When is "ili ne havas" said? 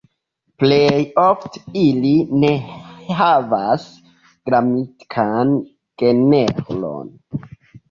1.81-3.85